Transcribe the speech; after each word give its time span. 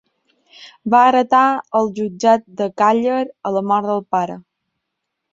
Va 0.93 1.01
heretar 1.09 1.41
el 1.79 1.89
jutjat 1.99 2.47
de 2.61 2.67
Càller 2.83 3.19
a 3.49 3.51
la 3.59 3.63
mort 3.73 3.91
del 3.91 4.01
pare. 4.17 4.39